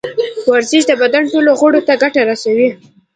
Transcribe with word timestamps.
ورزش 0.51 0.83
کول 0.83 0.89
د 0.97 0.99
بدن 1.01 1.23
ټولو 1.31 1.51
غړو 1.59 1.79
ته 1.87 1.93
ګټه 2.01 2.21
رسوي. 2.29 2.69